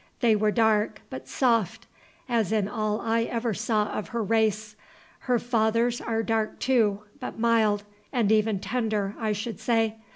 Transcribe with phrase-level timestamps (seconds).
[0.21, 1.85] They were dark, but soft,
[2.27, 4.75] as in all I ever saw of her race.
[5.19, 9.97] Her father's are dark too, but mild, and even tender, I should say.